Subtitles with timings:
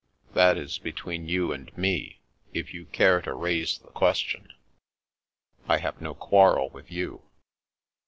[0.33, 2.21] "That is between you and me.
[2.55, 4.51] If you care to raise the question
[5.69, 7.21] I have no quarrel with you."